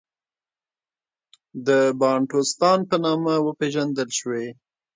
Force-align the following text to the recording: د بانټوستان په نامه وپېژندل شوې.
د 1.67 1.69
بانټوستان 1.99 2.79
په 2.89 2.95
نامه 3.05 3.33
وپېژندل 3.47 4.09
شوې. 4.19 4.45